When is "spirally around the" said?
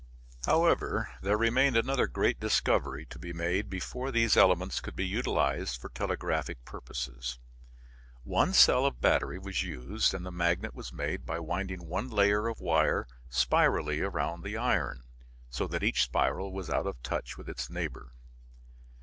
13.29-14.57